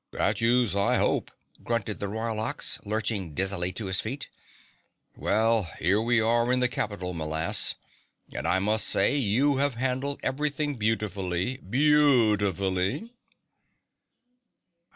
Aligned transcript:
"Statues, 0.11 0.75
I 0.75 0.97
hope," 0.97 1.29
grunted 1.63 1.99
the 1.99 2.07
Royal 2.07 2.39
Ox, 2.39 2.79
lurching 2.83 3.35
dizzily 3.35 3.71
to 3.73 3.85
his 3.85 3.99
feet. 3.99 4.29
"Well, 5.15 5.69
here 5.77 6.01
we 6.01 6.19
are 6.19 6.51
in 6.51 6.59
the 6.59 6.67
capital, 6.67 7.13
m'lass, 7.13 7.75
and 8.33 8.47
I 8.47 8.57
must 8.57 8.87
say 8.87 9.15
you 9.15 9.57
have 9.57 9.75
handled 9.75 10.19
everything 10.23 10.77
beautifully, 10.77 11.57
beautifully!" 11.57 13.11